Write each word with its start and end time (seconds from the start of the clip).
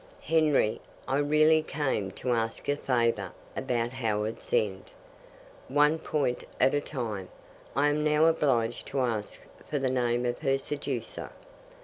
"Henry, 0.23 0.81
I 1.07 1.19
really 1.19 1.61
came 1.61 2.09
to 2.13 2.31
ask 2.31 2.67
a 2.67 2.75
favour 2.75 3.33
about 3.55 3.91
Howards 3.91 4.51
End." 4.51 4.85
"One 5.67 5.99
point 5.99 6.43
at 6.59 6.73
a 6.73 6.81
time. 6.81 7.29
I 7.75 7.89
am 7.89 8.03
now 8.03 8.25
obliged 8.25 8.87
to 8.87 9.01
ask 9.01 9.37
for 9.69 9.77
the 9.77 9.91
name 9.91 10.25
of 10.25 10.39
her 10.39 10.57
seducer." 10.57 11.29